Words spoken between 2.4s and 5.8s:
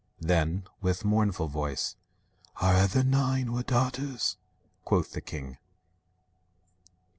"Our other nine were daughters," quoth the king.